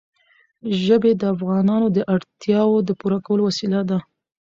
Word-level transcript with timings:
ژبې 0.83 1.11
د 1.21 1.23
افغانانو 1.35 1.87
د 1.95 1.99
اړتیاوو 2.13 2.77
د 2.87 2.89
پوره 2.99 3.19
کولو 3.25 3.41
وسیله 3.49 3.79
ده. 3.89 3.97